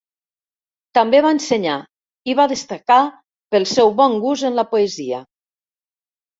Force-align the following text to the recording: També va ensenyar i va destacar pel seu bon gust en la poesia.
També 0.97 1.19
va 1.25 1.33
ensenyar 1.35 1.75
i 2.33 2.35
va 2.41 2.49
destacar 2.55 2.99
pel 3.57 3.71
seu 3.75 3.95
bon 4.03 4.19
gust 4.27 4.51
en 4.53 4.61
la 4.65 4.69
poesia. 4.75 5.25